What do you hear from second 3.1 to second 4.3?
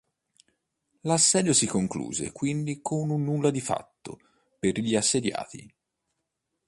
un nulla di fatto